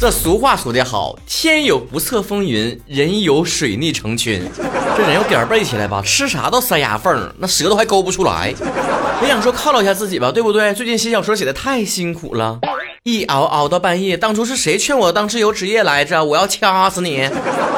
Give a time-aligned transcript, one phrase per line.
[0.00, 4.40] 这俗话说得好，天有不测风云，人有水逆成群。
[4.96, 8.54] 这人要点背起来吧，吃啥都塞牙缝，那舌头还勾不出来。
[9.20, 10.72] 也想说犒劳一下自己吧，对不对？
[10.72, 12.60] 最近写小说写的太辛苦了，
[13.02, 14.16] 一熬熬到半夜。
[14.16, 16.24] 当初是谁劝我当自由职业来着？
[16.24, 17.28] 我要掐死你！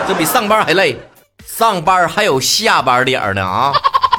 [0.07, 0.99] 这比上班还累，
[1.47, 3.73] 上班还有下班点呢啊！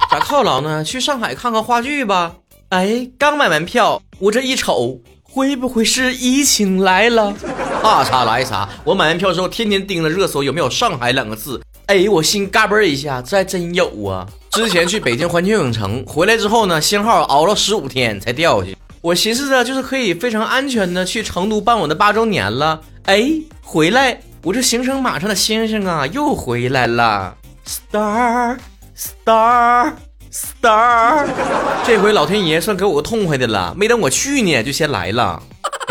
[0.10, 0.84] 咋犒劳呢？
[0.84, 2.32] 去上海看看话剧吧。
[2.70, 7.36] 哎，刚买完票，我这一瞅，会不会是疫情来了？
[7.82, 8.70] 怕啥来啥。
[8.84, 11.60] 我买完票之后，天天盯着热搜有没有“上海”两个字。
[11.88, 14.26] 哎，我心嘎嘣一下，这还真有啊！
[14.52, 18.78] 之前去北京环球影城，回来之后呢，信号熬了十五天才掉下去。
[19.02, 22.80] 我寻思着就是可以非常安全的去成都办我的八周年了。
[23.06, 23.32] 哎，
[23.62, 27.36] 回来，我这行程码上的星星啊又回来了。
[27.66, 28.58] Star
[28.96, 29.94] Star
[30.32, 31.26] Star，
[31.86, 35.42] 这回老天爷算给我个痛快的了，没等我去呢就先来了。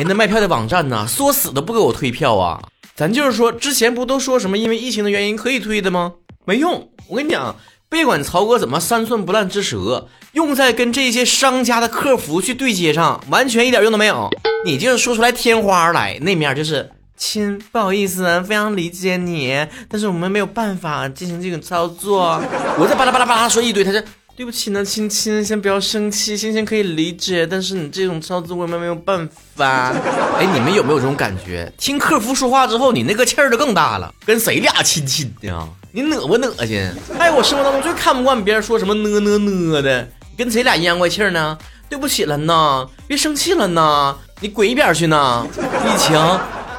[0.00, 2.58] 哎，那卖票的网站呢，说死都不给我退票啊！
[2.96, 6.14] 咱就是说，之前不都说什么因为疫情的原因可以退的吗？
[6.46, 7.54] 没用，我跟你讲，
[7.90, 14.30] 别管曹哥怎么三寸不烂之舌，用在跟这些商家的客服去对接上，完全一点用都没有。
[14.64, 22.40] 你就是说出来天花来，那面就是亲，不好意思，非常理解你，但是我们没有办法进行这种操作。
[22.78, 24.02] 我在巴拉巴拉巴拉说一堆，他就。
[24.40, 29.92] 对不起呢，亲亲，先不要生气，欣欣可以理解，但是你这种操作我们没有办法。
[30.38, 31.70] 哎，你们有没有这种感觉？
[31.76, 35.68] 听客服说话之后，你那个气儿就更大了，跟谁俩亲亲的？
[35.92, 36.90] 你恶不恶心？
[37.18, 41.58] 哎，我生活当中最看不惯别人说什么呢呢呢的，跟谁俩阴阳怪气呢？
[41.90, 45.46] 对不起了呢，别生气了呢，你滚一边去呢！
[45.84, 46.18] 疫情，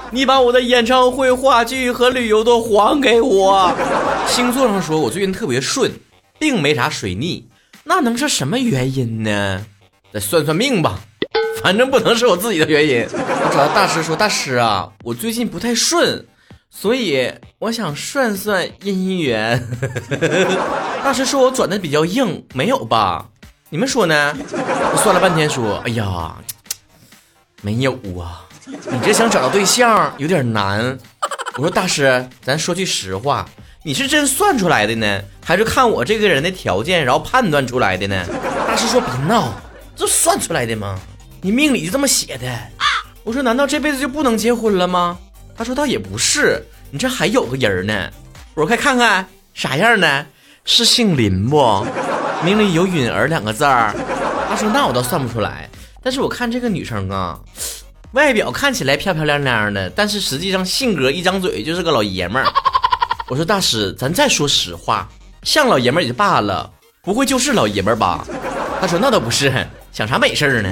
[0.09, 3.71] 你把我的演唱会、话剧和旅游都还给我。
[4.25, 5.91] 星座上说我最近特别顺，
[6.39, 7.45] 并没啥水逆。
[7.83, 9.65] 那能是什么原因呢？
[10.13, 10.99] 再算算命吧，
[11.63, 13.05] 反正不能是我自己的原因。
[13.11, 16.25] 我找到大师说：“大师啊，我最近不太顺，
[16.69, 19.67] 所以我想算算姻缘。”
[21.03, 23.29] 大师说我转的比较硬，没有吧？
[23.69, 24.37] 你们说呢？
[24.51, 26.35] 我算了半天说：“哎呀，
[27.61, 30.97] 没有啊，你这想找到对象有点难。”
[31.55, 33.47] 我说：“大师，咱说句实话。”
[33.83, 38.25] 你是真算出来的呢，还是看我这个人的条件，然后判断出来的呢？
[38.67, 39.53] 大师说别闹，
[39.95, 40.99] 这算出来的吗？
[41.41, 42.47] 你命里就这么写的。
[43.23, 45.17] 我说难道这辈子就不能结婚了吗？
[45.55, 48.09] 他说倒也不是，你这还有个人呢。
[48.53, 50.25] 我说快看看啥样呢？
[50.65, 51.85] 是姓林不？
[52.43, 53.93] 名里有允儿两个字儿。
[54.49, 55.69] 他说那我倒算不出来，
[56.03, 57.39] 但是我看这个女生啊，
[58.13, 62.51] 外表看起来漂漂亮亮的，但是实际上性格一张嘴就是个老爷们儿。
[63.27, 65.07] 我说大师，咱再说实话，
[65.43, 66.71] 像老爷们也就罢了，
[67.01, 68.25] 不会就是老爷们吧？
[68.79, 69.51] 他说那倒不是，
[69.91, 70.69] 想啥美事呢？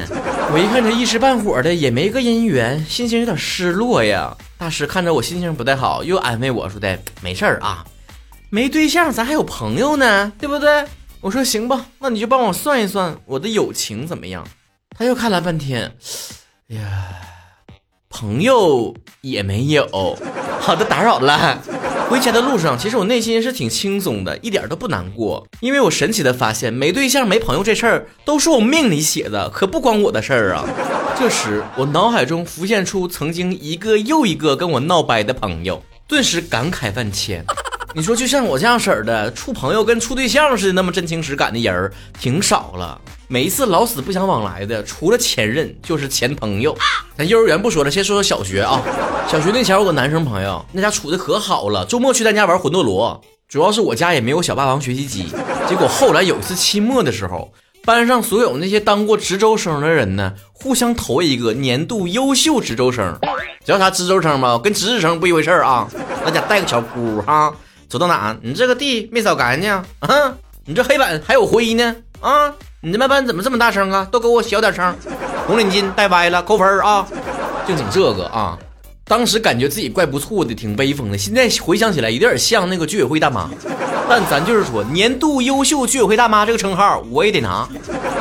[0.52, 4.35] 我一看这一时半会儿的也没个姻缘，心情有点失落呀。
[4.57, 7.85] 大师看着我心情不太好，又安慰我说的没事儿啊，
[8.50, 10.86] 没对象咱还有朋友呢，对不对？
[11.22, 14.47] 我说行吧，那你就帮我算一算我的友情怎么样？
[14.97, 15.91] 他又看了半天，
[16.69, 16.84] 哎呀，
[18.09, 20.18] 朋友也没有。
[20.59, 21.62] 好的，打扰了。
[22.09, 30.66] 回家的路上，其实我内心是挺轻松的，一点都不难过，因为我神奇的发现，没对象、没朋友这事儿都是我命里写的，可不关我的事儿啊。
[31.19, 37.46] 这时，我脑海中浮现出曾经一个又一个跟我闹掰的朋友，顿时感慨万千。
[37.94, 43.00] 你说，就像我这样式儿的处朋友跟处对象似的那么真情实感的人儿，挺少了。
[43.32, 46.76] 每一次老死不相往来的，除了前任就是前朋友。
[47.16, 48.82] 咱幼儿园不说了，先说说小学啊。
[49.30, 53.22] 小学那前有个男生朋友，那家处的可好了，周末去他家玩魂斗罗。
[53.48, 55.28] 主要是我家也没有小霸王学习机。
[55.68, 57.54] 结果后来有一次期末的时候，
[57.86, 63.16] 班上所有那些当过值周生的人呢，互相投一个年度优秀值周生。
[63.64, 64.58] 知道啥值周生吗？
[64.58, 65.88] 跟值日生不一回事啊。
[66.26, 67.54] 那家带个小姑哈，
[67.88, 70.34] 走到哪，你这个地没扫干净啊？
[70.66, 72.52] 你这黑板还有灰呢啊？
[72.82, 74.08] 你们班怎么这么大声啊？
[74.10, 74.96] 都给我小点声！
[75.46, 77.06] 红领巾戴歪了，扣分啊！
[77.68, 78.58] 就整这个啊！
[79.04, 81.18] 当时感觉自己怪不错的，挺威风的。
[81.18, 83.50] 现在回想起来，有点像那个居委会大妈。
[84.08, 87.68] 但咱就是说，年度优秀居委会大妈这个称号，我也得拿，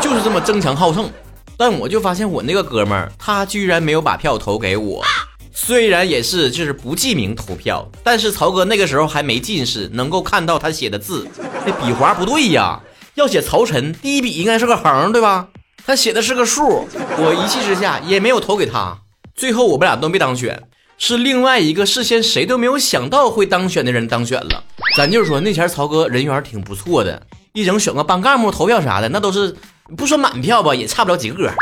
[0.01, 1.09] 就是这么争强好胜。
[1.57, 5.05] 但我就发现我那个哥们儿，他居然没有把票投给我。
[5.53, 11.29] 虽然也是就是不记名投票，但是曹哥那个时候还没近视，能够看到他写的字，
[11.65, 12.81] 那笔划不对呀。
[13.19, 15.49] 要写曹晨，第一笔应该是个横，对吧？
[15.85, 16.89] 他写的是个数，
[17.19, 18.97] 我一气之下也没有投给他。
[19.35, 20.63] 最后我们俩都没当选，
[20.99, 24.63] 是另外一个事先谁都没有想到会当选的人当选了。
[24.97, 27.21] 咱就是说那前曹哥人缘挺不错的，
[27.55, 29.57] 一整选个班干部投票啥的，那都是
[29.97, 31.53] 不说满票吧，也差不了几个。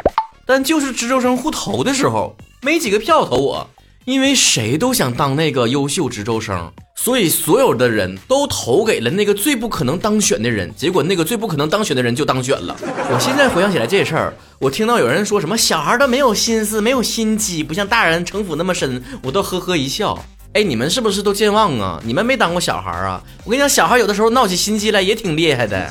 [0.44, 3.70] 但就是值周生互投的时候，没几个票投我，
[4.04, 12.75] 因为谁都想当那个优秀值周生，所以所有的人都投给了那个最不可能当选的人，结果那个最不可能当选的人就当选了。
[13.12, 20.19] 我现在回想起来这事儿，我听到有人说什么小孩都没有心思、没有心机，不像大人城府那么深，我都呵呵一笑。
[20.54, 22.00] 哎，你们是不是都健忘啊？
[22.02, 23.22] 你们没当过小孩啊？
[23.44, 25.88] 我跟你讲，小孩有的时候闹起心机来也挺厉害的，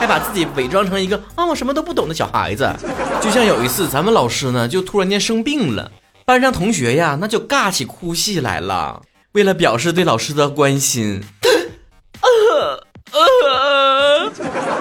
[0.00, 2.74] 还把自己伪装成一个啊我什么都不懂的小孩子。
[3.20, 5.92] 就像有一次，咱们老师呢就突然间生病了。
[6.24, 9.02] 班上同学呀，那就尬起哭戏来了。
[9.38, 11.22] 为了表示对老师的关心，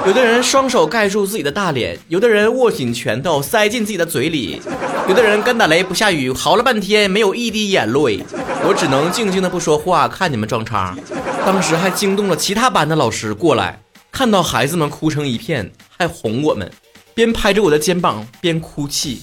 [0.03, 4.59] 有的人双手盖住自己的大脸，有的人握紧拳头塞进自己的嘴里，
[5.07, 8.25] 有的人干打雷不下雨，嚎了半天没有一滴眼泪。
[8.67, 10.97] 我只能静静的不说话，看你们装叉。
[11.45, 13.79] 当时还惊动了其他班的老师过来，
[14.11, 16.71] 看到孩子们哭成一片，还哄我们，
[17.13, 19.21] 边拍着我的肩膀边哭泣。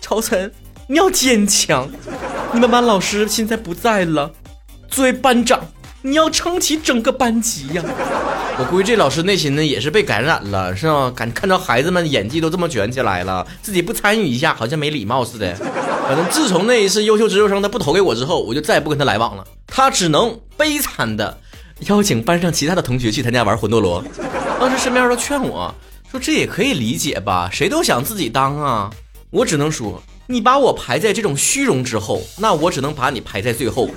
[0.00, 0.52] 朝晨。
[0.88, 1.90] 你要坚强，
[2.52, 4.30] 你们班老师现在不在了。
[4.88, 5.60] 作为班长，
[6.02, 7.82] 你要撑起整个班级呀。
[8.58, 11.10] 我估计这老师内心呢也是被感染了，是吧？
[11.14, 15.54] 感看到孩子们演技都这么卷起来了，自己不参与一下，好像没礼貌似的。
[16.06, 19.44] 反正自从那一次优秀值日生他不投给我之后，我就再也不跟他来往了。
[19.66, 21.36] 他只能悲惨的
[21.88, 24.02] 邀请班上其他的同学去他家玩魂斗罗。
[24.58, 25.74] 当时身边人都劝我
[26.10, 28.90] 说：“这也可以理解吧，谁都想自己当啊。”
[29.30, 30.02] 我只能说。
[30.28, 33.88] 你把我排在这种虚荣之后，那我只能把你排在最后。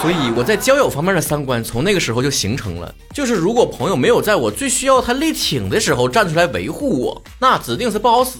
[0.00, 8.38] 所以我在交友方面的三观从那个时候就形成了，就是如果朋友没有在我最需要他力挺的时候站出来维护我，那指定是不好使。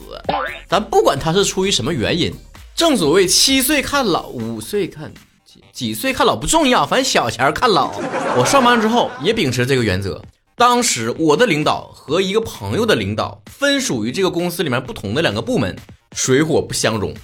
[0.69, 2.33] 咱不管他是出于什么原因，
[2.77, 5.13] 正所谓七岁看老，五岁看
[5.45, 7.91] 几几岁看老不重要，反正小钱看老。
[8.37, 10.23] 我上班之后也秉持这个原则。
[10.57, 15.77] 当时我的领导和一个朋友的领导分属于这个公司里面不同的两个部门。
[16.13, 17.15] 水火不相容，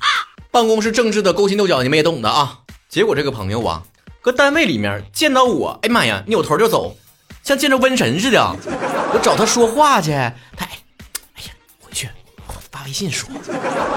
[0.50, 2.58] 办公室政治的勾心斗角，你们也懂的啊。
[2.88, 3.82] 结果这个朋友啊，
[4.22, 6.96] 搁单位里面见到我，哎妈呀，扭头就走，
[7.42, 8.56] 像见着瘟神似的。
[9.12, 10.10] 我找他说话去，
[10.56, 10.70] 他哎
[11.34, 11.50] 哎呀，
[11.80, 12.08] 回去
[12.70, 13.28] 发微信说。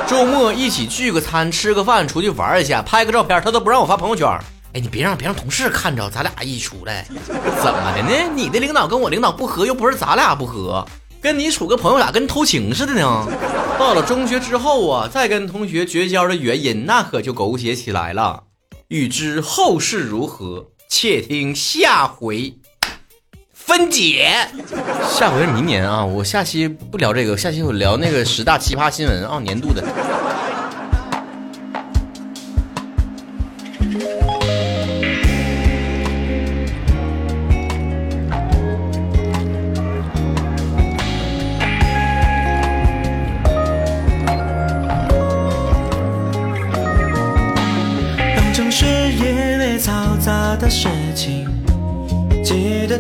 [0.08, 4.28] 周末一起聚个餐，吃个饭，出去玩一下，拍个照片，他都不让我发朋友圈。
[4.74, 7.06] 哎，你别让别让同事看着，咱俩一出来，
[7.62, 8.32] 怎么的呢？
[8.34, 10.86] 你的领导跟我领导不和，又不是咱俩不和。
[11.28, 13.28] 跟你处个朋友咋跟偷情似的呢？
[13.78, 18.44] 到了中学之后啊，再跟同学绝交的原因那可就狗血起来了。
[18.88, 22.54] 欲知后事如何，且听下回
[23.52, 24.48] 分解。
[25.12, 29.82] 下回是明年啊，我下期不聊这个，下期我聊那个十大奇葩新闻啊，年度的。
[29.82, 29.88] 的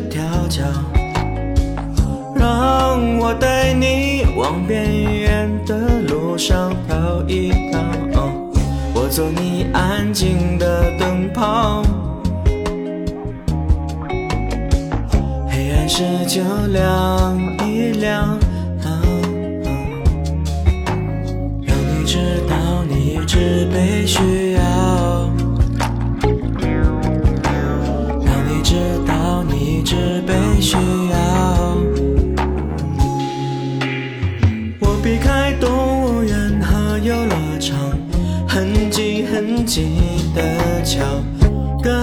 [0.10, 0.64] 调教，
[2.36, 7.80] 让我带你往边缘的路上飘一飘。
[8.94, 11.84] 我做你安静的灯泡，
[15.50, 16.42] 黑暗时就
[16.72, 18.38] 亮一亮，
[21.64, 22.18] 让你知
[22.50, 24.57] 道你一直被需要。
[30.60, 31.78] 需要
[34.80, 37.78] 我避开动物园和游乐场，
[38.48, 39.88] 很挤很挤
[40.36, 41.04] 的桥，
[41.82, 41.94] 跟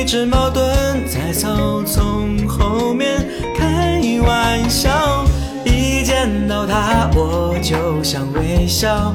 [0.00, 0.66] 一只猫蹲
[1.06, 3.24] 在草丛后面
[3.54, 5.24] 开玩笑，
[5.64, 9.14] 一见到它我就想微笑，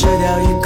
[0.00, 0.58] 吃掉一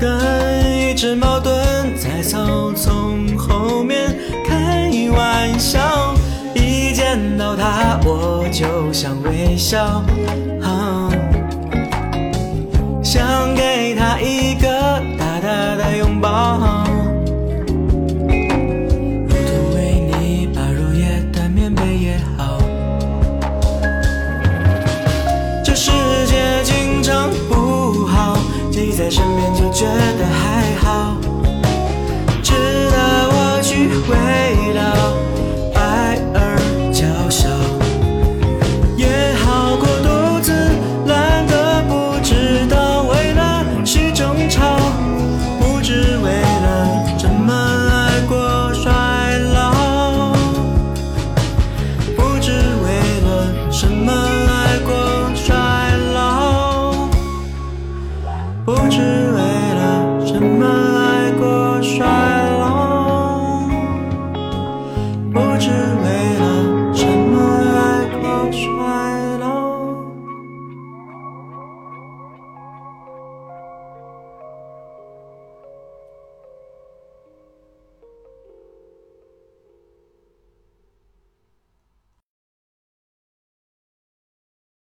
[0.00, 1.54] 跟一只矛盾
[1.98, 6.14] 在草丛后面开玩笑，
[6.54, 10.02] 一见到他我就想微笑。